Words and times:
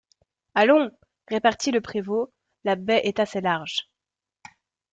Allons! 0.55 0.89
repartit 1.29 1.69
le 1.69 1.79
prévôt, 1.79 2.33
la 2.63 2.75
baie 2.75 3.01
est 3.03 3.19
assez 3.19 3.39
large. 3.39 3.87